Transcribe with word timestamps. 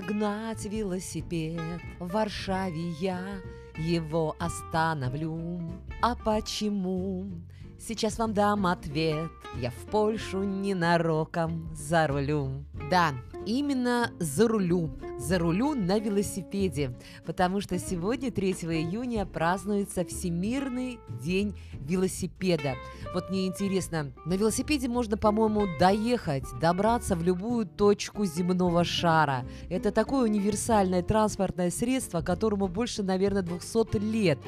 гнать 0.00 0.64
велосипед, 0.64 1.80
в 1.98 2.08
Варшаве 2.08 2.90
я 3.00 3.20
его 3.76 4.36
остановлю. 4.38 5.60
А 6.00 6.14
почему? 6.14 7.26
Сейчас 7.78 8.18
вам 8.18 8.32
дам 8.32 8.66
ответ. 8.66 9.30
Я 9.56 9.70
в 9.70 9.90
Польшу 9.90 10.42
ненароком 10.44 11.68
за 11.74 12.06
рулю. 12.06 12.64
Да, 12.90 13.12
именно 13.46 14.10
за 14.18 14.48
рулю. 14.48 14.90
За 15.18 15.38
рулю 15.38 15.74
на 15.74 15.98
велосипеде. 15.98 16.96
Потому 17.24 17.60
что 17.60 17.78
сегодня, 17.78 18.30
3 18.30 18.52
июня, 18.52 19.26
празднуется 19.26 20.04
Всемирный 20.04 20.98
день 21.08 21.54
велосипеда. 21.80 22.74
Вот 23.14 23.30
мне 23.30 23.46
интересно, 23.46 24.12
на 24.24 24.34
велосипеде 24.34 24.88
можно, 24.88 25.16
по-моему, 25.16 25.66
доехать, 25.78 26.44
добраться 26.60 27.16
в 27.16 27.22
любую 27.22 27.66
точку 27.66 28.24
земного 28.24 28.84
шара. 28.84 29.44
Это 29.68 29.92
такое 29.92 30.24
универсальное 30.24 31.02
транспортное 31.02 31.70
средство, 31.70 32.22
которому 32.22 32.68
больше, 32.68 33.02
наверное, 33.02 33.42
200 33.42 33.98
лет. 33.98 34.38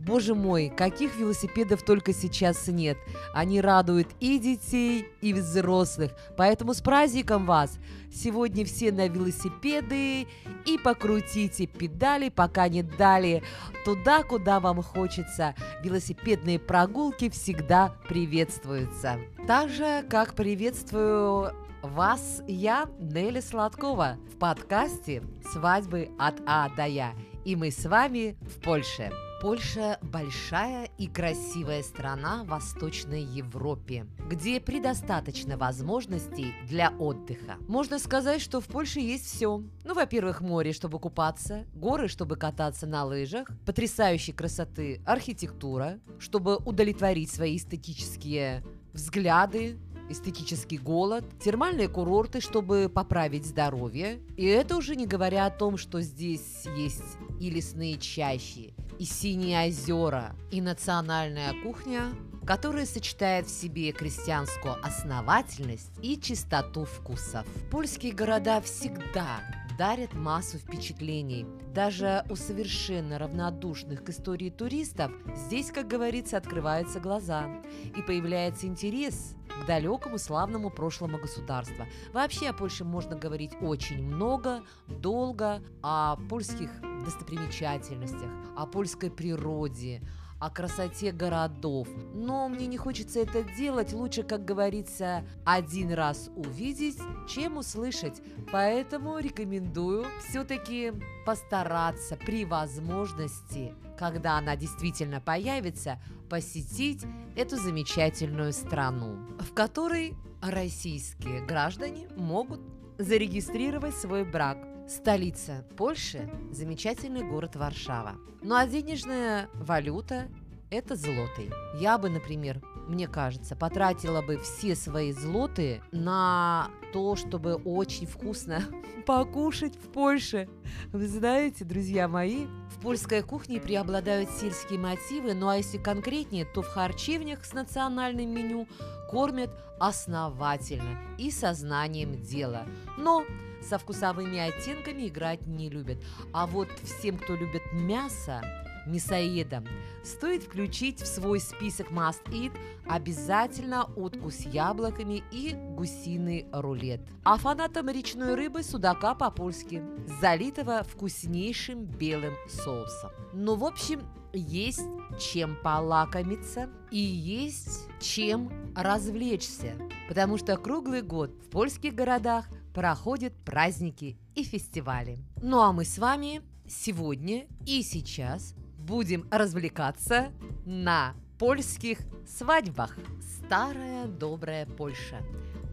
Боже 0.00 0.34
мой, 0.34 0.72
каких 0.74 1.16
велосипедов 1.16 1.82
только 1.82 2.14
сейчас 2.14 2.66
нет. 2.68 2.96
Они 3.34 3.60
радуют 3.60 4.08
и 4.18 4.38
детей, 4.38 5.06
и 5.20 5.34
взрослых. 5.34 6.12
Поэтому 6.36 6.72
с 6.72 6.80
праздником 6.80 7.44
вас! 7.44 7.78
Сегодня 8.12 8.64
все 8.64 8.90
на 8.90 9.06
велосипеды 9.08 10.26
и 10.66 10.78
покрутите 10.82 11.66
педали, 11.66 12.28
пока 12.28 12.68
не 12.68 12.82
дали 12.82 13.42
туда, 13.84 14.22
куда 14.22 14.58
вам 14.58 14.82
хочется. 14.82 15.54
Велосипедные 15.84 16.58
прогулки 16.58 17.28
всегда 17.30 17.94
приветствуются. 18.08 19.18
Так 19.46 19.68
же, 19.68 20.02
как 20.08 20.34
приветствую 20.34 21.52
вас 21.82 22.42
я, 22.48 22.88
Нелли 22.98 23.40
Сладкова, 23.40 24.16
в 24.32 24.38
подкасте 24.38 25.22
«Свадьбы 25.52 26.10
от 26.18 26.34
А 26.46 26.68
до 26.70 26.86
Я». 26.86 27.12
И 27.44 27.54
мы 27.54 27.70
с 27.70 27.86
вами 27.86 28.36
в 28.40 28.60
Польше. 28.60 29.10
Польша– 29.40 29.98
большая 30.02 30.90
и 30.98 31.06
красивая 31.06 31.82
страна 31.82 32.44
в 32.44 32.48
Восточной 32.48 33.22
Европе, 33.22 34.06
где 34.28 34.60
предостаточно 34.60 35.56
возможностей 35.56 36.52
для 36.68 36.90
отдыха. 36.90 37.56
Можно 37.66 37.98
сказать, 37.98 38.42
что 38.42 38.60
в 38.60 38.66
Польше 38.66 39.00
есть 39.00 39.24
все. 39.24 39.62
Ну, 39.84 39.94
во-первых, 39.94 40.42
море, 40.42 40.74
чтобы 40.74 40.98
купаться, 40.98 41.64
горы, 41.74 42.08
чтобы 42.08 42.36
кататься 42.36 42.86
на 42.86 43.06
лыжах, 43.06 43.48
потрясающей 43.64 44.34
красоты 44.34 45.00
архитектура, 45.06 46.00
чтобы 46.18 46.56
удовлетворить 46.56 47.32
свои 47.32 47.56
эстетические 47.56 48.62
взгляды, 48.92 49.78
эстетический 50.10 50.76
голод, 50.76 51.24
термальные 51.42 51.88
курорты, 51.88 52.42
чтобы 52.42 52.90
поправить 52.92 53.46
здоровье. 53.46 54.20
И 54.36 54.44
это 54.44 54.76
уже 54.76 54.96
не 54.96 55.06
говоря 55.06 55.46
о 55.46 55.50
том, 55.50 55.78
что 55.78 56.02
здесь 56.02 56.66
есть 56.76 57.16
и 57.40 57.48
лесные 57.48 57.96
чащи, 57.96 58.74
и 59.00 59.04
синие 59.06 59.66
озера, 59.66 60.36
и 60.50 60.60
национальная 60.60 61.54
кухня, 61.62 62.12
которая 62.46 62.84
сочетает 62.84 63.46
в 63.46 63.50
себе 63.50 63.92
крестьянскую 63.92 64.76
основательность 64.84 65.90
и 66.02 66.20
чистоту 66.20 66.84
вкусов. 66.84 67.46
Польские 67.70 68.12
города 68.12 68.60
всегда 68.60 69.40
дарят 69.78 70.12
массу 70.12 70.58
впечатлений. 70.58 71.46
Даже 71.74 72.26
у 72.28 72.36
совершенно 72.36 73.18
равнодушных 73.18 74.04
к 74.04 74.10
истории 74.10 74.50
туристов 74.50 75.10
здесь, 75.34 75.70
как 75.70 75.88
говорится, 75.88 76.36
открываются 76.36 77.00
глаза 77.00 77.48
и 77.96 78.02
появляется 78.02 78.66
интерес 78.66 79.34
к 79.60 79.66
далекому 79.66 80.18
славному 80.18 80.70
прошлому 80.70 81.18
государства. 81.18 81.86
Вообще 82.12 82.48
о 82.48 82.52
Польше 82.52 82.84
можно 82.84 83.16
говорить 83.16 83.52
очень 83.60 84.02
много, 84.02 84.62
долго, 84.88 85.62
о 85.82 86.16
польских 86.28 86.70
достопримечательностях, 87.04 88.30
о 88.56 88.66
польской 88.66 89.10
природе, 89.10 90.02
о 90.40 90.50
красоте 90.50 91.12
городов. 91.12 91.86
Но 92.14 92.48
мне 92.48 92.66
не 92.66 92.78
хочется 92.78 93.20
это 93.20 93.42
делать. 93.42 93.92
Лучше, 93.92 94.22
как 94.22 94.44
говорится, 94.44 95.24
один 95.44 95.92
раз 95.92 96.30
увидеть, 96.34 96.98
чем 97.28 97.58
услышать. 97.58 98.20
Поэтому 98.50 99.18
рекомендую 99.18 100.06
все-таки 100.26 100.92
постараться 101.26 102.16
при 102.16 102.44
возможности, 102.44 103.74
когда 103.98 104.38
она 104.38 104.56
действительно 104.56 105.20
появится, 105.20 106.00
посетить 106.30 107.04
эту 107.36 107.56
замечательную 107.56 108.52
страну, 108.52 109.18
в 109.40 109.52
которой 109.52 110.16
российские 110.40 111.44
граждане 111.44 112.08
могут 112.16 112.60
зарегистрировать 112.98 113.94
свой 113.94 114.24
брак 114.24 114.58
Столица 114.90 115.64
Польши– 115.76 116.28
замечательный 116.50 117.22
город 117.22 117.54
Варшава. 117.54 118.16
Ну 118.42 118.56
а 118.56 118.66
денежная 118.66 119.48
валюта– 119.54 120.26
это 120.70 120.96
злотый. 120.96 121.52
Я 121.78 121.96
бы, 121.96 122.10
например, 122.10 122.60
мне 122.88 123.06
кажется, 123.06 123.54
потратила 123.54 124.20
бы 124.20 124.38
все 124.38 124.74
свои 124.74 125.12
злоты 125.12 125.80
на 125.92 126.72
то, 126.92 127.14
чтобы 127.14 127.54
очень 127.54 128.08
вкусно 128.08 128.64
покушать 129.06 129.76
в 129.76 129.92
Польше. 129.92 130.48
Вы 130.92 131.06
знаете, 131.06 131.64
друзья 131.64 132.08
мои, 132.08 132.46
в 132.76 132.80
польской 132.80 133.22
кухне 133.22 133.60
преобладают 133.60 134.28
сельские 134.40 134.80
мотивы, 134.80 135.34
ну 135.34 135.50
а 135.50 135.56
если 135.56 135.78
конкретнее, 135.78 136.46
то 136.46 136.62
в 136.62 136.66
харчевнях 136.66 137.44
с 137.44 137.52
национальным 137.52 138.34
меню 138.34 138.66
кормят 139.08 139.50
основательно 139.78 140.98
и 141.16 141.30
сознанием 141.30 142.20
дела. 142.22 142.66
Но 142.98 143.24
со 143.62 143.78
вкусовыми 143.78 144.38
оттенками 144.38 145.08
играть 145.08 145.46
не 145.46 145.68
любят. 145.68 145.98
А 146.32 146.46
вот 146.46 146.68
всем, 146.82 147.18
кто 147.18 147.34
любит 147.36 147.62
мясо, 147.72 148.42
мясоедам, 148.86 149.66
стоит 150.02 150.42
включить 150.42 151.00
в 151.00 151.06
свой 151.06 151.40
список 151.40 151.90
must 151.90 152.24
eat 152.30 152.52
обязательно 152.86 153.84
утку 153.96 154.30
с 154.30 154.40
яблоками 154.40 155.22
и 155.30 155.54
гусиный 155.76 156.46
рулет. 156.52 157.00
А 157.24 157.36
фанатам 157.36 157.88
речной 157.88 158.34
рыбы 158.34 158.62
судака 158.62 159.14
по-польски, 159.14 159.82
залитого 160.20 160.82
вкуснейшим 160.82 161.84
белым 161.84 162.34
соусом. 162.48 163.10
Ну, 163.32 163.56
в 163.56 163.64
общем, 163.64 164.02
есть 164.32 164.86
чем 165.18 165.56
полакомиться 165.62 166.68
и 166.90 166.98
есть 166.98 167.88
чем 168.00 168.50
развлечься, 168.76 169.74
потому 170.08 170.38
что 170.38 170.56
круглый 170.56 171.02
год 171.02 171.30
в 171.44 171.50
польских 171.50 171.94
городах 171.94 172.46
проходят 172.74 173.34
праздники 173.44 174.16
и 174.34 174.44
фестивали. 174.44 175.18
Ну 175.42 175.60
а 175.60 175.72
мы 175.72 175.84
с 175.84 175.98
вами 175.98 176.42
сегодня 176.68 177.46
и 177.66 177.82
сейчас 177.82 178.54
будем 178.78 179.26
развлекаться 179.30 180.32
на 180.64 181.14
польских 181.38 181.98
свадьбах. 182.26 182.96
Старая 183.20 184.06
добрая 184.06 184.66
Польша. 184.66 185.20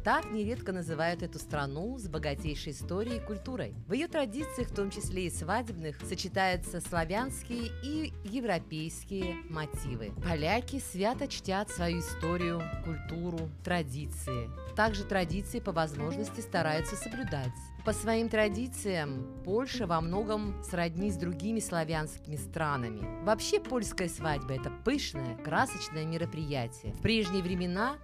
Так 0.07 0.31
нередко 0.31 0.71
называют 0.71 1.21
эту 1.21 1.37
страну 1.37 1.97
с 1.97 2.07
богатейшей 2.07 2.71
историей 2.71 3.17
и 3.17 3.19
культурой. 3.19 3.75
В 3.89 3.91
ее 3.91 4.07
традициях, 4.07 4.69
в 4.69 4.73
том 4.73 4.89
числе 4.89 5.25
и 5.25 5.29
свадебных, 5.29 5.97
сочетаются 6.01 6.79
славянские 6.79 7.73
и 7.83 8.13
европейские 8.23 9.35
мотивы. 9.49 10.13
Поляки 10.23 10.79
свято 10.79 11.27
чтят 11.27 11.69
свою 11.71 11.99
историю, 11.99 12.61
культуру, 12.85 13.49
традиции. 13.65 14.49
Также 14.77 15.03
традиции 15.03 15.59
по 15.59 15.73
возможности 15.73 16.39
стараются 16.39 16.95
соблюдать. 16.95 17.51
По 17.83 17.91
своим 17.91 18.29
традициям 18.29 19.27
Польша 19.43 19.87
во 19.87 19.99
многом 19.99 20.61
сродни 20.63 21.11
с 21.11 21.17
другими 21.17 21.59
славянскими 21.59 22.37
странами. 22.37 23.25
Вообще 23.25 23.59
польская 23.59 24.07
свадьба– 24.07 24.53
это 24.55 24.69
пышное, 24.85 25.35
красочное 25.43 26.05
мероприятие. 26.05 26.93
В 26.93 27.01
прежние 27.01 27.43
времена 27.43 27.97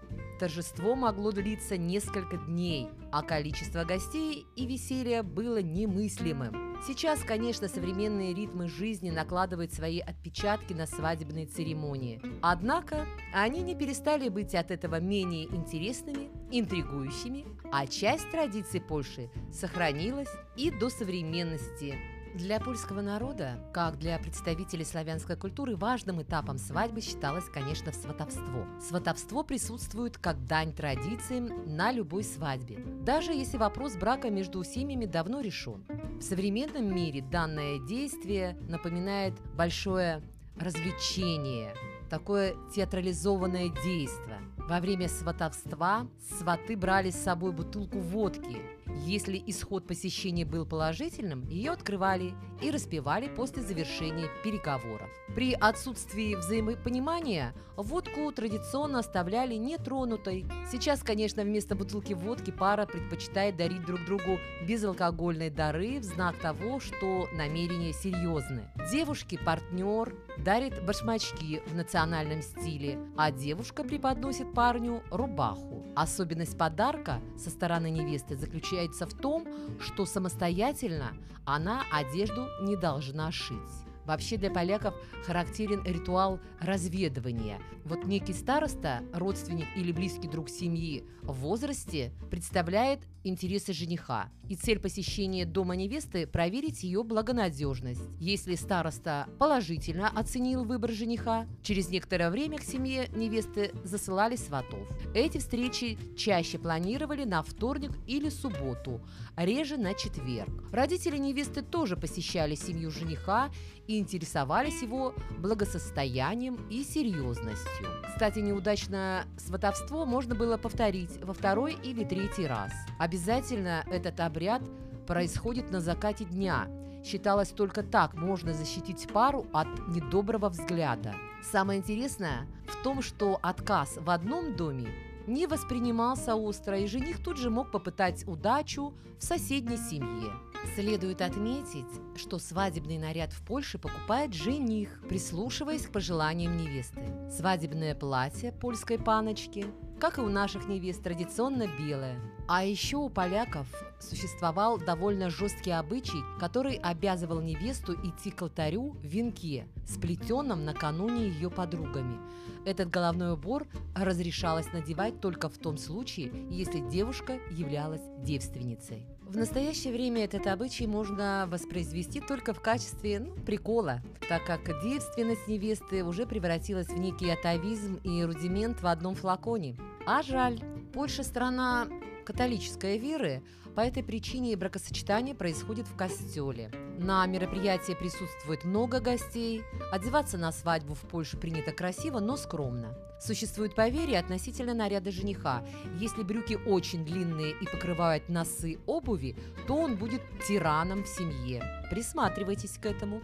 Торжество 0.44 0.94
могло 0.94 1.31
длиться 1.31 1.78
несколько 1.78 2.36
дней, 2.36 2.90
а 3.13 3.22
количество 3.22 3.86
гостей 3.86 4.45
и 4.57 4.66
веселья 4.66 5.24
было 5.24 5.62
немыслимым. 5.62 6.75
Сейчас, 6.86 7.22
конечно, 7.24 7.69
современные 7.69 8.34
ритмы 8.34 8.68
жизни 8.68 9.10
накладывают 9.10 9.72
свои 9.72 10.00
отпечатки 10.00 10.74
на 10.74 10.86
свадебные 10.86 11.45
церемонии. 11.45 12.22
Однако 12.42 13.06
они 13.34 13.62
не 13.62 13.74
перестали 13.74 14.28
быть 14.28 14.54
от 14.54 14.69
этого 14.69 15.00
менее 15.00 15.45
интересными, 15.45 16.30
интригующими, 16.51 17.45
а 17.72 17.88
часть 17.88 18.30
традиций 18.30 18.81
Польши 18.81 19.31
сохранилась 19.54 20.28
и 20.57 20.72
до 20.72 20.90
современности. 20.90 21.95
Для 22.33 22.59
польского 22.59 23.01
народа, 23.01 23.59
как 23.74 24.00
для 24.00 24.18
представителей 24.18 24.85
славянской 24.85 25.35
культуры, 25.35 25.75
важным 25.75 26.19
этапом 26.21 26.57
свадьбы 26.57 27.00
считалось, 27.00 27.45
конечно, 27.45 27.91
сватовство. 27.91 28.65
Сватовство 28.81 29.44
присутствует 29.44 30.18
как 30.18 30.44
дань 30.47 30.74
традициям 30.74 31.75
на 31.75 31.91
любой 31.91 32.24
свадьбе, 32.24 32.80
даже 33.03 33.33
если 33.33 33.57
вопрос 33.57 33.95
брака 33.95 34.31
между 34.31 34.63
семьями 34.63 35.06
давно 35.06 35.41
решен. 35.41 35.85
В 36.19 36.24
современном 36.24 36.95
мире 36.95 37.21
данное 37.21 37.77
действие 37.77 38.57
напоминает 38.68 39.35
большое 39.56 40.24
развлечение, 40.59 41.75
такое 42.09 42.56
театрализованное 42.74 43.69
действие– 43.69 44.39
Во 44.69 44.80
время 44.80 45.09
сватовства 45.09 46.07
сваты 46.38 46.77
брали 46.77 47.12
с 47.12 47.21
собой 47.21 47.51
бутылку 47.51 48.00
водки. 48.00 48.62
Если 49.01 49.42
исход 49.48 49.88
посещения 49.88 50.45
был 50.45 50.66
положительным, 50.66 51.48
ее 51.48 51.72
открывали 51.72 52.34
и 52.62 52.72
распивали 52.72 53.28
после 53.28 53.62
завершения 53.63 54.28
переговоров. 54.44 55.10
При 55.36 55.54
отсутствии 55.54 56.36
взаимопонимания 56.36 57.54
водку 57.75 58.31
традиционно 58.31 59.00
оставляли 59.00 59.56
нетронутой. 59.56 60.45
Сейчас, 60.72 61.01
конечно, 61.01 61.44
вместо 61.44 61.75
бутылки 61.75 62.13
водки 62.13 62.51
пара 62.51 62.86
предпочитает 62.86 63.57
дарить 63.57 63.86
друг 63.86 64.06
другу 64.06 64.40
безалкогольные 64.68 65.50
дары 65.50 66.00
в 66.00 66.04
знак 66.04 66.38
того, 66.38 66.80
что 66.80 67.28
намерения 67.34 67.94
серьезны. 67.94 68.69
Девушке 68.92 69.40
партнер 69.40 70.16
дарит 70.38 70.86
башмачки 70.86 71.62
в 71.66 71.75
национальном 71.75 72.42
стиле, 72.42 73.00
а 73.18 73.31
девушка 73.31 73.84
преподносит 73.84 74.54
парню 74.54 75.01
рубаху. 75.10 75.84
Особенность 75.95 76.57
подарка 76.57 77.19
со 77.38 77.50
стороны 77.50 77.90
невесты 77.90 78.36
заключается 78.36 78.82
в 79.06 79.13
том, 79.13 79.47
что 79.80 80.06
самостоятельно 80.06 81.13
она 81.45 81.83
одежду 81.91 82.47
не 82.62 82.75
должна 82.75 83.31
шить. 83.31 83.57
Вообще 84.06 84.38
для 84.38 84.52
поляков 84.52 84.94
характерен 85.26 85.84
ритуал 85.86 86.40
разведывания. 86.60 87.60
Вот 87.86 88.06
некий 88.06 88.34
староста, 88.34 89.04
родственник 89.14 89.68
или 89.76 89.92
близкий 89.92 90.28
друг 90.28 90.50
семьи 90.50 91.06
в 91.22 91.34
возрасте 91.34 92.12
представляет 92.30 93.00
интересы 93.24 93.74
жениха. 93.74 94.30
И 94.50 94.56
цель 94.56 94.80
посещения 94.80 95.46
дома 95.46 95.76
невесты– 95.76 96.28
проверить 96.28 96.84
ее 96.84 97.04
благонадежность. 97.04 98.02
Если 98.20 98.56
староста 98.56 99.28
положительно 99.40 100.10
оценил 100.10 100.66
выбор 100.66 100.92
жениха, 100.92 101.48
через 101.62 101.90
некоторое 101.90 102.30
время 102.30 102.58
к 102.58 102.64
семье 102.64 103.08
невесты 103.16 103.72
засылали 103.84 104.36
сватов. 104.36 104.88
Эти 105.14 105.38
встречи 105.38 105.98
чаще 106.18 106.60
планировали 106.60 107.24
на 107.24 107.42
вторник 107.42 107.92
или 108.06 108.30
субботу, 108.30 109.02
реже 109.38 109.78
на 109.78 109.94
четверг. 109.94 110.52
Родители 110.72 111.18
невесты 111.18 111.62
тоже 111.62 111.96
посещали 111.96 112.56
семью 112.56 112.92
жениха 112.92 113.50
и 113.88 113.93
интересовались 114.00 114.81
его 114.81 115.13
благосостоянием 115.38 116.68
и 116.69 116.84
серьезностью. 116.84 117.88
Кстати, 118.07 118.40
неудачное 118.40 119.25
сватовство 119.38 120.06
можно 120.06 120.36
было 120.36 120.57
повторить 120.57 121.24
во 121.24 121.34
второй 121.34 121.74
или 121.84 122.04
третий 122.04 122.48
раз. 122.48 122.72
Обязательно 123.00 123.84
этот 123.92 124.19
обряд 124.19 124.62
происходит 125.07 125.72
на 125.72 125.80
закате 125.80 126.25
дня. 126.25 126.68
Считалось 127.04 127.50
только 127.50 127.84
так 127.84 128.13
можно 128.13 128.54
защитить 128.54 129.07
пару 129.12 129.45
от 129.51 129.68
недоброго 129.90 130.50
взгляда. 130.50 131.13
Самое 131.42 131.80
интересное 131.80 132.48
в 132.68 132.81
том, 132.84 133.01
что 133.01 133.40
отказ 133.42 133.98
в 133.98 134.10
одном 134.10 134.56
доме 134.56 134.88
не 135.28 135.48
воспринимался 135.48 136.36
остро, 136.36 136.80
и 136.80 136.88
жених 136.88 137.22
тут 137.22 137.38
же 137.38 137.50
мог 137.50 137.72
попытать 137.72 138.28
удачу 138.28 138.94
в 139.19 139.24
соседней 139.24 139.78
семье. 139.78 140.31
Следует 140.75 141.21
отметить, 141.21 141.86
что 142.15 142.39
свадебный 142.39 142.98
наряд 142.98 143.31
в 143.31 143.45
Польше 143.45 143.77
покупает 143.77 144.33
жених, 144.33 145.01
прислушиваясь 145.07 145.86
к 145.86 145.92
пожеланиям 145.92 146.57
невесты. 146.57 147.01
Свадебное 147.30 147.94
платье 147.94 148.51
польской 148.51 148.98
паночки, 148.98 149.68
как 150.00 150.18
и 150.18 150.21
у 150.21 150.30
наших 150.30 150.68
невест, 150.68 151.04
традиционно 151.04 151.68
белое. 151.80 152.19
А 152.48 152.63
еще 152.63 152.98
у 152.98 153.10
поляков 153.10 153.68
существовал 154.00 154.80
довольно 154.80 155.30
жесткий 155.30 155.71
обычай, 155.71 156.24
который 156.39 156.75
обязывал 156.75 157.39
невесту 157.39 157.94
идти 157.94 158.31
к 158.31 158.42
алтарю 158.42 158.98
в 159.01 159.06
венке, 159.06 159.68
сплетенном 159.88 160.66
накануне 160.66 161.27
ее 161.27 161.50
подругами. 161.50 162.18
Этот 162.66 162.89
головной 162.89 163.33
убор 163.33 163.68
разрешалось 163.95 164.71
надевать 164.74 165.21
только 165.21 165.50
в 165.50 165.57
том 165.57 165.77
случае, 165.77 166.31
если 166.50 166.80
девушка 166.89 167.39
являлась 167.51 168.01
девственницей. 168.19 169.06
В 169.33 169.38
настоящее 169.38 169.91
время 169.91 170.25
этот 170.25 170.45
обычай 170.45 170.85
можно 170.85 171.47
воспроизвести 171.50 172.19
только 172.19 172.53
в 172.53 172.62
качестве 172.62 173.19
ну, 173.19 173.33
прикола, 173.44 174.03
так 174.30 174.45
как 174.45 174.83
девственность 174.83 175.47
невесты 175.47 176.03
уже 176.03 176.27
превратилась 176.27 176.85
в 176.85 177.00
некий 177.00 177.31
атовизм 177.31 177.95
и 178.03 178.24
рудимент 178.24 178.83
в 178.83 178.85
одном 178.85 179.15
флаконе. 179.15 179.75
А 180.06 180.21
жаль, 180.21 180.59
Польша 180.94 181.24
страна 181.24 181.88
католической 182.25 183.00
веры, 183.00 183.41
по 183.75 183.81
этой 183.81 184.04
причине 184.04 184.56
бракосочетание 184.56 185.34
происходит 185.34 185.88
в 185.88 185.96
костеле. 185.96 186.72
На 187.00 187.25
мероприятии 187.25 187.94
присутствует 187.94 188.64
много 188.66 189.00
гостей. 189.00 189.64
Одеваться 189.92 190.38
на 190.38 190.52
свадьбу 190.52 190.94
в 190.94 191.02
Польше 191.02 191.38
принято 191.38 191.72
красиво, 191.72 192.20
но 192.20 192.38
скромно. 192.38 192.96
Существует 193.20 193.74
поверье 193.74 194.20
относительно 194.20 194.74
наряда 194.74 195.10
жениха. 195.10 195.64
Если 195.98 196.24
брюки 196.24 196.60
очень 196.68 197.06
длинные 197.06 197.52
и 197.52 197.66
покрывают 197.66 198.28
носы 198.30 198.80
обуви, 198.86 199.36
то 199.66 199.76
он 199.76 199.96
будет 199.96 200.22
тираном 200.48 201.04
в 201.04 201.08
семье. 201.08 201.64
Присматривайтесь 201.90 202.78
к 202.78 202.86
этому. 202.86 203.22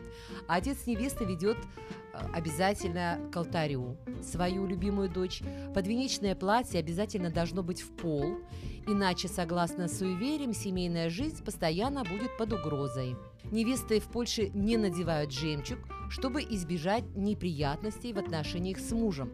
Отец 0.47 0.85
невесты 0.85 1.25
ведет 1.25 1.57
э, 1.57 2.17
обязательно 2.33 3.19
к 3.31 3.35
алтарю 3.35 3.97
свою 4.23 4.65
любимую 4.65 5.09
дочь. 5.09 5.41
Подвенечное 5.73 6.33
платье 6.35 6.79
обязательно 6.79 7.29
должно 7.29 7.61
быть 7.61 7.81
в 7.81 7.91
пол, 7.91 8.37
иначе, 8.87 9.27
согласно 9.27 9.87
суевериям, 10.39 10.53
семейная 10.53 11.09
жизнь 11.09 11.43
постоянно 11.43 12.03
будет 12.03 12.37
под 12.37 12.53
угрозой. 12.53 13.15
Невесты 13.51 13.99
в 13.99 14.05
Польше 14.05 14.49
не 14.53 14.77
надевают 14.77 15.31
жемчуг, 15.31 15.79
чтобы 16.09 16.41
избежать 16.41 17.03
неприятностей 17.15 18.13
в 18.13 18.17
отношениях 18.17 18.79
с 18.79 18.91
мужем. 18.91 19.31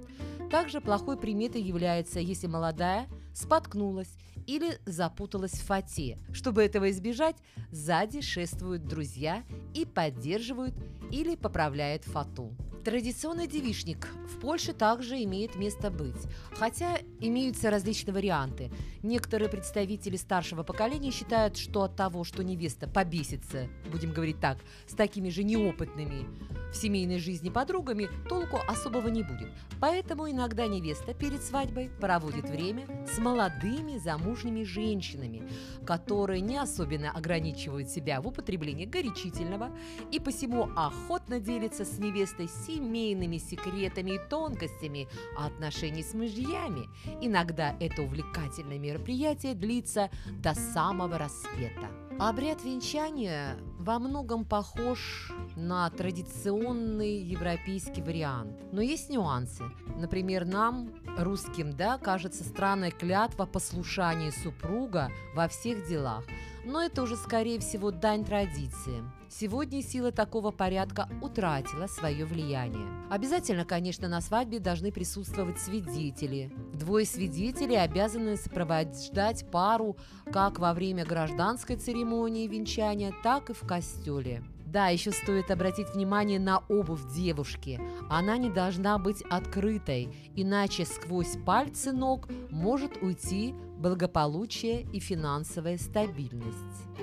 Также 0.50 0.82
плохой 0.82 1.18
приметой 1.18 1.62
является, 1.62 2.20
если 2.20 2.48
молодая 2.48 3.08
споткнулась 3.34 4.16
или 4.48 4.80
запуталась 4.86 5.54
в 5.54 5.66
фате. 5.66 6.18
Чтобы 6.34 6.64
этого 6.64 6.90
избежать, 6.90 7.36
сзади 7.72 8.22
шествуют 8.22 8.86
друзья 8.86 9.44
и 9.74 9.86
поддерживают 9.86 10.74
или 11.12 11.36
поправляют 11.36 12.04
фату. 12.04 12.56
Традиционный 12.86 13.48
девишник 13.48 14.08
в 14.28 14.40
Польше 14.40 14.72
также 14.72 15.16
имеет 15.24 15.56
место 15.56 15.90
быть, 15.90 16.22
хотя 16.52 17.00
имеются 17.20 17.72
различные 17.72 18.14
варианты. 18.14 18.72
Некоторые 19.02 19.50
представители 19.50 20.18
старшего 20.18 20.62
поколения 20.62 21.10
считают, 21.10 21.58
что 21.58 21.82
от 21.82 21.96
того, 21.96 22.24
что 22.24 22.44
невеста 22.44 22.88
побесится, 22.88 23.68
будем 23.92 24.14
говорить 24.14 24.40
так, 24.40 24.60
с 24.86 24.94
такими 24.94 25.30
же 25.30 25.44
неопытными 25.44 26.28
в 26.76 26.78
семейной 26.78 27.20
жизни 27.20 27.50
подругами, 27.50 28.10
толку 28.28 28.60
особого 28.68 29.08
не 29.08 29.24
будет. 29.24 29.50
Поэтому 29.80 30.30
иногда 30.30 30.68
невеста 30.68 31.14
перед 31.14 31.42
свадьбой 31.42 31.90
проводит 32.02 32.50
время 32.50 32.86
с 33.08 33.18
молодыми 33.18 33.98
замужними 33.98 34.64
женщинами, 34.64 35.50
которые 35.86 36.42
не 36.42 36.58
особенно 36.58 37.12
ограничивают 37.12 37.90
себя 37.90 38.20
в 38.20 38.28
употреблении 38.28 38.86
горячительного 38.86 39.72
и 40.12 40.20
посему 40.20 40.70
охотно 40.76 41.40
делятся 41.40 41.86
с 41.86 41.98
невестой 41.98 42.50
семейными 42.76 43.38
секретами 43.38 44.12
и 44.12 44.30
тонкостями 44.30 45.08
отношений 45.38 46.04
с 46.04 46.14
мужьями. 46.14 46.90
Иногда 47.22 47.76
это 47.80 48.02
увлекательное 48.02 48.80
мероприятие 48.80 49.54
длится 49.54 50.10
до 50.44 50.54
самого 50.54 51.18
рассвета. 51.18 51.90
Обряд 52.20 52.64
венчания 52.64 53.58
во 53.78 54.00
многом 54.00 54.46
похож 54.46 55.32
на 55.58 55.90
традиционный 55.90 57.18
европейский 57.18 58.02
вариант. 58.02 58.58
Но 58.72 58.82
есть 58.82 59.10
нюансы. 59.10 59.64
Например, 59.98 60.46
нам, 60.46 60.92
русским, 61.18 61.76
да, 61.76 61.98
кажется 61.98 62.44
странной 62.44 62.92
клятва 62.92 63.46
послушания 63.46 64.32
супруга 64.32 65.12
во 65.34 65.48
всех 65.50 65.88
делах. 65.88 66.24
Но 66.66 66.82
это 66.82 67.04
уже, 67.04 67.16
скорее 67.16 67.60
всего, 67.60 67.92
дань 67.92 68.26
традиции. 68.26 69.04
Сегодня 69.30 69.84
сила 69.84 70.12
такого 70.12 70.50
порядка 70.50 71.08
утратила 71.22 71.86
свое 71.86 72.26
влияние. 72.26 72.88
Обязательно, 73.12 73.66
конечно, 73.66 74.08
на 74.08 74.20
свадьбе 74.20 74.60
должны 74.60 74.92
присутствовать 74.92 75.60
свидетели. 75.60 76.52
Двое 76.74 77.06
свидетелей 77.06 77.76
обязаны 77.76 78.36
сопровождать 78.36 79.50
пару 79.52 79.96
как 80.32 80.58
во 80.58 80.74
время 80.74 81.06
гражданской 81.06 81.76
церемонии 81.76 82.48
венчания, 82.48 83.14
так 83.24 83.52
и 83.52 83.54
в 83.54 83.62
костеле. 83.62 84.44
Да, 84.76 84.90
еще 84.90 85.12
стоит 85.14 85.52
обратить 85.52 85.94
внимание 85.94 86.38
на 86.38 86.60
обувь 86.68 87.08
девушки. 87.16 87.80
Она 88.10 88.38
не 88.38 88.50
должна 88.50 88.98
быть 88.98 89.22
открытой, 89.22 90.14
иначе 90.36 90.84
сквозь 90.84 91.38
пальцы 91.46 91.94
ног 91.94 92.28
может 92.52 93.02
уйти 93.02 93.56
благополучие 93.78 94.82
и 94.92 95.00
финансовая 95.00 95.78
стабильность. 95.78 96.58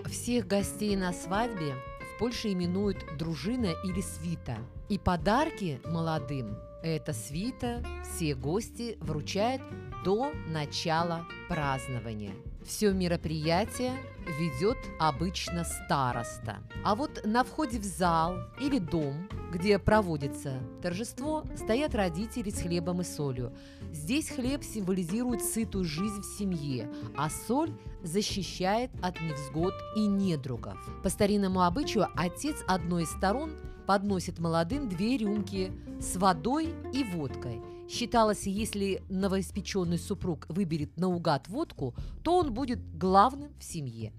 Всех 0.05 0.47
гостей 0.47 0.95
на 0.97 1.15
свадьбе 1.15 1.75
в 2.15 2.19
Польше 2.19 2.53
именуют 2.53 2.99
дружина 3.17 3.71
или 3.85 4.03
свита. 4.03 4.59
И 4.91 4.99
подарки 4.99 5.81
молодым 5.87 6.59
эта 6.83 7.15
свита 7.15 7.83
все 8.05 8.35
гости 8.35 8.99
вручает 9.01 9.63
до 10.05 10.31
начала 10.47 11.25
празднования. 11.49 12.35
Все 12.65 12.93
мероприятие 12.93 13.93
ведет 14.39 14.79
обычно 15.01 15.65
староста. 15.65 16.59
А 16.85 16.95
вот 16.95 17.23
на 17.25 17.43
входе 17.45 17.79
в 17.79 17.85
зал 17.85 18.37
или 18.61 18.79
дом, 18.79 19.29
где 19.53 19.79
проводится 19.79 20.61
торжество, 20.81 21.45
стоят 21.57 21.95
родители 21.95 22.51
с 22.51 22.63
хлебом 22.63 23.01
и 23.01 23.05
солью. 23.05 23.53
Здесь 23.91 24.29
хлеб 24.29 24.63
символизирует 24.63 25.43
сытую 25.43 25.85
жизнь 25.85 26.21
в 26.21 26.39
семье, 26.39 26.89
а 27.17 27.29
соль 27.29 27.73
защищает 28.03 28.91
от 29.03 29.21
невзгод 29.21 29.75
и 29.97 30.07
недругов. 30.07 30.79
По 31.03 31.09
старинному 31.09 31.63
обычаю 31.63 32.07
отец 32.17 32.57
одной 32.69 33.03
из 33.03 33.11
сторон 33.11 33.53
подносит 33.87 34.39
молодым 34.39 34.89
две 34.89 35.17
рюмки 35.17 35.73
с 36.01 36.17
водой 36.17 36.73
и 36.93 37.03
водкой– 37.03 37.61
Считалось, 37.89 38.47
если 38.47 39.03
новоиспеченный 39.09 39.99
супруг 39.99 40.47
выберет 40.49 40.97
наугад 40.97 41.49
водку, 41.49 41.95
то 42.23 42.39
он 42.39 42.53
будет 42.55 42.81
главным 42.97 43.53
в 43.59 43.65
семье. 43.65 44.13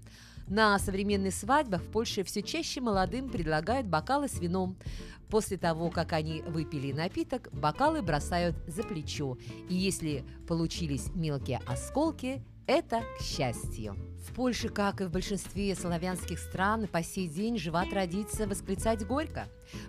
На 0.46 0.78
современных 0.78 1.34
свадьбах 1.34 1.80
в 1.80 1.90
Польше 1.90 2.22
все 2.22 2.42
чаще 2.42 2.80
молодым 2.80 3.30
предлагают 3.30 3.86
бокалы 3.86 4.28
с 4.28 4.38
вином. 4.38 4.76
После 5.30 5.56
того, 5.56 5.90
как 5.90 6.12
они 6.12 6.42
выпили 6.42 6.92
напиток, 6.92 7.48
бокалы 7.52 8.02
бросают 8.02 8.54
за 8.66 8.82
плечо. 8.82 9.38
И 9.68 9.74
если 9.74 10.24
получились 10.46 11.08
мелкие 11.14 11.60
осколки, 11.66 12.42
это 12.66 13.02
к 13.18 13.22
счастью. 13.22 13.96
В 14.24 14.32
Польше, 14.34 14.68
как 14.68 15.00
и 15.00 15.04
в 15.04 15.10
большинстве 15.10 15.74
славянских 15.74 16.38
стран, 16.38 16.88
по 16.88 17.02
сей 17.02 17.28
день 17.28 17.58
жива 17.58 17.84
традиция 17.84 18.48
восклицать 18.48 19.06
горько, 19.06 19.46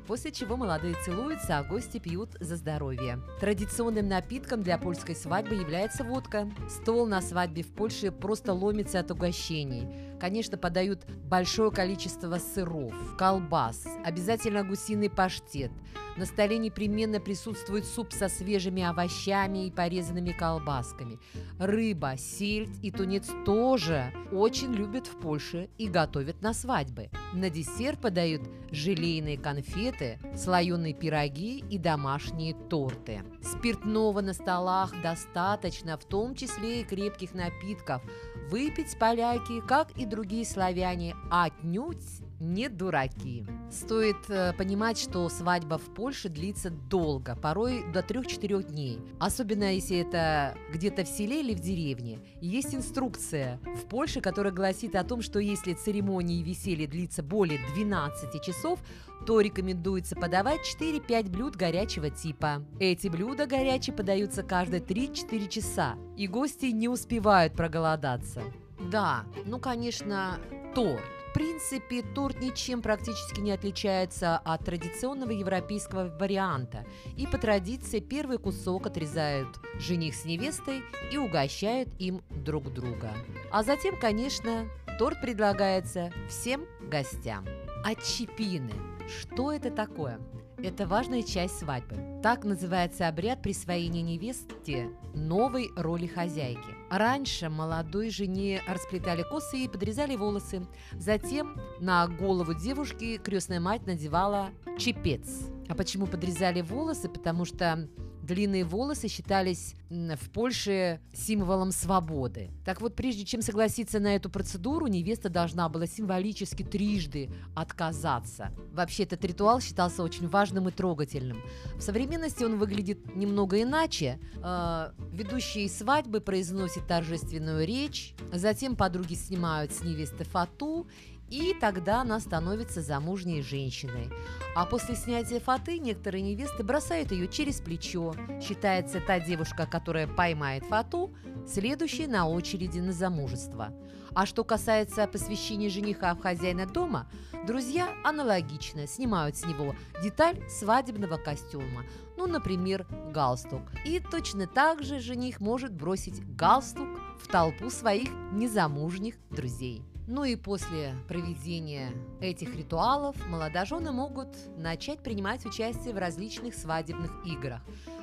после 0.08 0.32
чего 0.32 0.58
молодые 0.58 0.96
целуются, 1.06 1.58
а 1.58 1.63
гости 1.63 2.00
пьют 2.00 2.30
за 2.39 2.58
здоровье. 2.58 3.22
Традиционным 3.39 4.08
напитком 4.08 4.62
для 4.62 4.77
польской 4.77 5.15
свадьбы 5.15 5.56
является 5.56 6.04
водка. 6.04 6.51
Стол 6.70 7.08
на 7.08 7.22
свадьбе 7.22 7.63
в 7.63 7.74
Польше 7.74 8.12
просто 8.12 8.54
ломится 8.54 9.00
от 9.00 9.10
угощений. 9.10 9.88
Конечно, 10.20 10.58
подают 10.58 11.06
большое 11.24 11.72
количество 11.72 12.38
сыров, 12.38 12.94
колбас, 13.18 13.86
обязательно 14.04 14.63
гусиный 14.63 15.10
паштет. 15.10 15.72
На 16.18 16.25
столе 16.25 16.58
непременно 16.58 17.20
присутствует 17.20 17.86
суп 17.86 18.13
со 18.13 18.30
свежими 18.30 18.82
овощами 18.84 19.68
и 19.68 19.72
порезанными 19.72 20.32
колбасками. 20.32 21.20
Рыба, 21.60 22.15
сельдь 22.18 22.80
и 22.82 22.89
тунец 22.89 23.27
тоже 23.46 24.13
очень 24.32 24.74
любят 24.74 25.08
в 25.08 25.20
Польше 25.20 25.70
и 25.77 25.88
готовят 25.88 26.41
на 26.41 26.53
свадьбы. 26.53 27.10
На 27.34 27.50
десерт 27.50 28.00
подают 28.00 28.41
желейные 28.72 29.38
конфеты, 29.38 30.20
слоеные 30.36 30.94
пироги 30.94 31.60
и 31.70 31.77
домашние 31.77 32.53
торты. 32.53 33.24
Спиртного 33.41 34.22
на 34.22 34.34
столах 34.34 34.94
достаточно, 35.01 35.98
в 35.98 36.05
том 36.05 36.36
числе 36.36 36.82
и 36.82 36.84
крепких 36.84 37.34
напитков. 37.34 38.01
Выпить 38.50 38.98
поляки, 39.00 39.62
как 39.67 39.91
и 39.98 40.05
другие 40.05 40.46
славяне, 40.46 41.15
отнюдь 41.32 42.25
не 42.54 42.70
дураки. 42.70 43.46
Стоит 43.72 44.30
э, 44.30 44.54
понимать, 44.54 44.98
что 44.98 45.28
свадьба 45.30 45.78
в 45.78 45.94
Польше 45.94 46.30
длится 46.30 46.70
долго, 46.70 47.36
порой 47.36 47.84
до 47.92 48.00
3-4 48.00 48.64
дней. 48.64 49.00
Особенно 49.20 49.74
если 49.74 49.98
это 49.98 50.56
где-то 50.72 51.04
в 51.04 51.08
селе 51.08 51.42
или 51.42 51.54
в 51.54 51.60
деревне. 51.60 52.20
есть 52.42 52.75
инструкция 52.75 53.60
в 53.64 53.88
Польше, 53.88 54.22
которая 54.22 54.54
гласит 54.54 54.96
о 54.96 55.04
том, 55.04 55.22
что 55.22 55.40
если 55.40 55.74
церемония 55.74 56.40
и 56.40 56.44
веселье 56.44 56.88
длится 56.88 57.24
более 57.24 57.60
12 57.74 58.42
часов, 58.42 58.80
то 59.25 59.42
рекомендуется 59.42 60.16
подавать 60.16 60.62
4-5 60.80 61.30
блюд 61.30 61.56
горячего 61.56 62.10
типа. 62.10 62.64
Эти 62.80 63.08
блюда 63.08 63.48
горячие 63.48 63.96
подаются 63.96 64.44
каждые 64.44 64.82
3-4 64.82 65.48
часа, 65.50 65.96
и 66.16 66.28
гости 66.28 66.68
не 66.68 66.88
успевают 66.88 67.54
проголодаться. 67.54 68.44
Да, 68.92 69.24
ну, 69.46 69.58
конечно, 69.60 70.38
торт 70.75 71.02
принципе, 71.36 72.01
торт 72.01 72.39
ничем 72.39 72.82
практически 72.82 73.42
не 73.42 73.51
отличается 73.51 74.38
от 74.38 74.63
традиционного 74.63 75.32
европейского 75.32 76.08
варианта. 76.18 76.86
И 77.18 77.27
по 77.27 77.38
традиции 77.38 78.00
первый 78.00 78.38
кусок 78.38 78.88
отрезают 78.88 79.50
жених 79.77 80.15
с 80.15 80.24
невестой 80.24 80.82
и 81.12 81.18
угощают 81.18 81.89
им 82.00 82.22
друг 82.30 82.72
друга. 82.72 83.12
А 83.51 83.63
затем, 83.63 84.00
конечно, 84.00 84.70
торт 84.98 85.20
предлагается 85.20 86.10
всем 86.30 86.65
гостям. 86.89 87.46
Отчепины. 87.84 88.72
Что 89.06 89.51
это 89.51 89.72
такое? 89.72 90.22
Это 90.58 90.88
важная 90.88 91.22
часть 91.22 91.60
свадьбы. 91.60 91.98
Так 92.24 92.46
называется 92.46 93.10
обряд 93.10 93.42
присвоения 93.42 94.01
невесте 94.01 94.89
новой 95.13 95.70
роли 95.75 96.08
хозяйки. 96.08 96.85
Раньше 96.96 97.50
молодой 97.50 98.10
жене 98.10 98.62
расплетали 98.66 99.24
косы 99.24 99.66
и 99.66 99.68
подрезали 99.68 100.16
волосы. 100.16 100.66
Затем 100.94 101.60
на 101.82 102.08
голову 102.08 102.54
девушки 102.54 103.18
крестная 103.18 103.60
мать 103.60 103.86
надевала 103.86 104.52
чепец. 104.78 105.50
А 105.68 105.75
почему 105.75 106.08
подрезали 106.08 106.62
волосы? 106.62 107.10
Потому 107.10 107.44
что 107.44 107.90
длинные 108.25 108.63
волосы 108.63 109.08
считались 109.08 109.75
в 109.89 110.29
Польше 110.32 111.00
символом 111.13 111.72
свободы. 111.72 112.50
Так 112.65 112.82
вот, 112.82 112.96
прежде 112.96 113.24
чем 113.24 113.41
согласиться 113.41 114.00
на 114.00 114.15
эту 114.15 114.29
процедуру, 114.29 114.88
невеста 114.88 115.29
должна 115.29 115.70
была 115.70 115.88
символически 115.88 116.63
трижды 116.63 117.29
отказаться. 117.53 118.51
Вообще, 118.74 119.03
этот 119.03 119.24
ритуал 119.24 119.62
считался 119.62 120.03
очень 120.03 120.27
важным 120.27 120.67
и 120.67 120.72
трогательным. 120.72 121.41
В 121.75 121.82
современности 121.82 122.44
он 122.44 122.58
выглядит 122.58 123.15
немного 123.15 123.62
иначе. 123.62 124.20
Э, 124.44 124.91
ведущие 125.12 125.70
свадьбы 125.70 126.20
произносят 126.20 126.88
торжественную 126.88 127.65
речь, 127.65 128.15
затем 128.34 128.75
подруги 128.75 129.13
снимают 129.13 129.72
с 129.72 129.84
невесты 129.84 130.24
фату 130.24 130.88
и 131.29 131.55
тогда 131.60 132.01
она 132.01 132.20
становится 132.20 132.82
замужней 132.82 133.41
женщиной. 133.41 134.10
А 134.55 134.65
после 134.65 134.96
снятия 134.96 135.39
фаты 135.39 135.79
некоторые 135.79 136.22
невесты 136.22 136.63
бросают 136.63 137.12
ее 137.12 137.27
через 137.27 137.60
плечо. 137.60 138.15
Считается 138.41 139.00
та 139.01 139.20
девушка, 139.20 139.65
которая 139.65 140.08
поймает 140.08 140.65
фату, 140.65 141.13
следующей 141.48 142.08
на 142.08 142.27
очереди 142.27 142.79
на 142.79 142.94
замужество. 142.94 143.74
А 144.13 144.25
что 144.25 144.46
касается 144.46 145.08
посвящения 145.08 145.70
жениха 145.70 146.15
в 146.15 146.22
хозяина 146.22 146.65
дома, 146.65 147.10
друзья 147.46 147.89
аналогично 148.03 148.88
снимают 148.88 149.36
с 149.36 149.46
него 149.46 149.75
деталь 150.01 150.41
свадебного 150.50 151.17
костюма, 151.17 151.84
ну, 152.15 152.25
например, 152.25 152.88
галстук. 153.12 153.63
И 153.86 154.00
точно 154.00 154.48
так 154.48 154.84
же 154.84 155.01
жених 155.01 155.41
может 155.41 155.74
бросить 155.74 156.24
галстук 156.38 156.88
в 157.20 157.27
толпу 157.27 157.70
своих 157.70 158.10
незамужних 158.32 159.15
друзей. 159.32 159.84
Ну 160.07 160.24
и 160.24 160.35
после 160.35 160.93
проведения 161.07 161.91
этих 162.21 162.55
ритуалов 162.55 163.15
молодожены 163.27 163.91
могут 163.91 164.29
начать 164.55 165.00
принимать 165.00 165.45
участие 165.45 165.93
в 165.93 165.97
различных 165.97 166.53
свадебных 166.53 167.12
играх. 167.25 167.62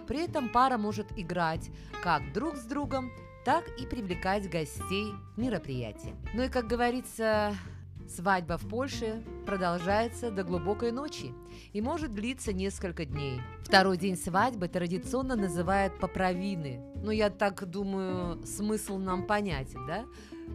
При 0.09 0.25
этом 0.25 0.49
пара 0.49 0.79
может 0.79 1.07
играть 1.17 1.71
как 2.03 2.33
друг 2.33 2.57
с 2.57 2.65
другом, 2.65 3.13
так 3.45 3.65
и 3.79 3.87
привлекать 3.87 4.51
гостей 4.51 5.13
к 5.35 5.39
мероприятию. 5.39 6.17
Ну 6.35 6.43
и, 6.43 6.49
как 6.49 6.67
говорится, 6.67 7.55
свадьба 8.09 8.59
в 8.59 8.69
Польше 8.69 9.23
продолжается 9.47 10.31
до 10.31 10.43
глубокой 10.43 10.91
ночи 10.93 11.33
и 11.73 11.81
может 11.81 12.15
длиться 12.15 12.53
несколько 12.53 13.05
дней. 13.05 13.41
Второй 13.63 13.97
день 13.97 14.17
свадьбы 14.17 14.69
традиционно 14.69 15.37
называют 15.37 15.99
поправины. 15.99 16.81
Ну, 16.97 17.11
я 17.11 17.31
так 17.31 17.65
думаю, 17.69 18.45
смысл 18.45 18.99
нам 18.99 19.27
понятен, 19.27 19.87
да? 19.87 20.05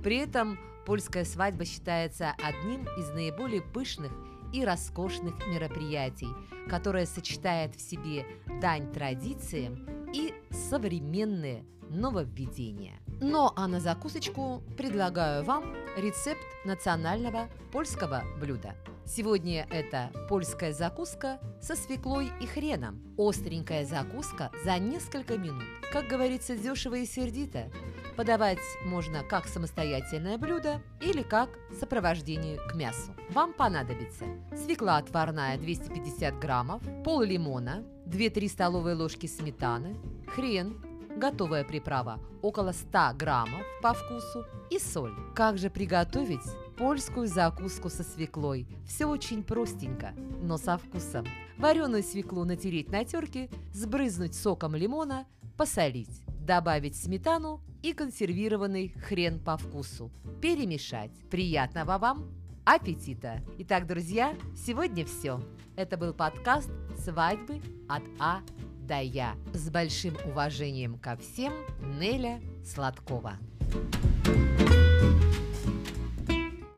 При 0.04 0.18
этом 0.18 0.60
Польская 0.88 1.26
свадьба 1.26 1.66
считается 1.66 2.34
одним 2.42 2.88
из 2.98 3.10
наиболее 3.10 3.62
пышных 3.62 4.10
и 4.54 4.64
роскошных 4.64 5.36
мероприятий, 5.46 6.30
которое 6.70 7.06
сочетает 7.06 7.76
в 7.76 7.82
себе 7.82 8.26
дань 8.62 8.94
традициям 8.94 9.86
и 10.14 10.34
современные 10.50 11.66
нововведения. 11.90 13.02
Но 13.20 13.52
а 13.58 13.68
на 13.68 13.82
закусочку 13.82 14.64
предлагаю 14.78 15.44
вам 15.44 15.76
рецепт 15.98 16.40
национального 16.64 17.50
польского 17.74 18.24
блюда. 18.40 18.74
Сегодня 19.06 19.68
это 19.70 20.12
польская 20.30 20.72
закуска 20.72 21.42
со 21.62 21.76
свеклой 21.76 22.32
и 22.40 22.46
хреном. 22.46 23.02
Остренькая 23.18 23.86
закуска 23.86 24.52
за 24.64 24.78
несколько 24.80 25.38
минут. 25.38 25.64
Как 25.92 26.08
говорится, 26.08 26.56
дешево 26.56 26.96
и 26.96 27.06
сердито. 27.06 27.72
Подавать 28.18 28.58
можно 28.84 29.24
как 29.24 29.48
самостоятельное 29.48 30.40
блюдо 30.40 30.82
или 31.00 31.22
как 31.22 31.52
сопровождение 31.80 32.58
к 32.58 32.74
мясу. 32.74 33.12
Вам 33.30 33.54
понадобится 33.54 34.26
свекла 34.56 34.98
отварная 34.98 35.56
250 35.60 36.40
граммов, 36.40 36.82
пол 37.06 37.22
лимона, 37.22 37.84
2-3 38.08 38.50
столовые 38.50 38.96
ложки 38.96 39.28
сметаны, 39.28 39.96
хрен, 40.26 40.84
готовая 41.16 41.64
приправа 41.64 42.20
около 42.42 42.72
100 42.72 43.18
граммов 43.20 43.62
по 43.84 43.94
вкусу 43.94 44.46
и 44.72 44.80
соль. 44.80 45.14
Как 45.36 45.60
же 45.60 45.70
приготовить 45.70 46.42
польскую 46.76 47.28
закуску 47.28 47.92
со 47.92 48.02
свеклой? 48.02 48.68
Все 48.88 49.06
очень 49.06 49.44
простенько, 49.44 50.14
но 50.42 50.58
со 50.58 50.80
вкусом. 50.80 51.28
Вареную 51.60 52.02
свеклу 52.02 52.46
натереть 52.46 52.90
на 52.90 53.06
терке, 53.06 53.48
сбрызнуть 53.74 54.34
соком 54.34 54.74
лимона, 54.74 55.28
посолить, 55.56 56.24
добавить 56.40 56.96
сметану 56.96 57.62
и 57.88 57.94
консервированный 57.94 58.90
хрен 58.90 59.40
по 59.40 59.56
вкусу. 59.56 60.12
Перемешать. 60.42 61.12
Приятного 61.30 61.98
вам 61.98 62.30
аппетита! 62.66 63.42
Итак, 63.60 63.88
друзья, 63.88 64.36
сегодня 64.58 65.06
все. 65.06 65.40
Это 65.78 65.96
был 65.96 66.14
подкаст 66.14 66.70
«Свадьбы 66.98 67.62
от 67.88 68.04
А 68.20 68.42
до 68.82 69.00
Я». 69.02 69.36
С 69.54 69.70
большим 69.70 70.18
уважением 70.26 71.00
ко 71.00 71.16
всем, 71.16 71.54
Неля 71.98 72.42
Сладкова. 72.66 73.38